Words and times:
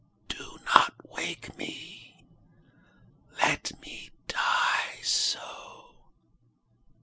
Do 0.29 0.57
not 0.65 0.95
wake 1.11 1.55
me! 1.59 2.17
ŌĆölet 3.37 3.79
me 3.81 4.09
die 4.27 4.99
so! 5.03 5.95